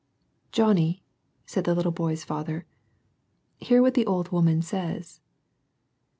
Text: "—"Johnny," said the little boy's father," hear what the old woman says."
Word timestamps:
"—"Johnny," 0.51 1.03
said 1.45 1.63
the 1.65 1.75
little 1.75 1.91
boy's 1.91 2.23
father," 2.23 2.65
hear 3.67 3.83
what 3.83 3.93
the 3.93 4.07
old 4.07 4.29
woman 4.29 4.59
says." 4.63 5.19